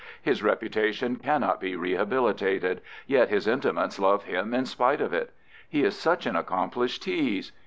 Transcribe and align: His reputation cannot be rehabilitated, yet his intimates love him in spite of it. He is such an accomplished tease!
His 0.19 0.41
reputation 0.41 1.17
cannot 1.17 1.61
be 1.61 1.75
rehabilitated, 1.75 2.81
yet 3.05 3.29
his 3.29 3.45
intimates 3.47 3.99
love 3.99 4.23
him 4.23 4.51
in 4.51 4.65
spite 4.65 4.99
of 4.99 5.13
it. 5.13 5.31
He 5.69 5.83
is 5.83 5.95
such 5.95 6.25
an 6.25 6.35
accomplished 6.35 7.03
tease! 7.03 7.51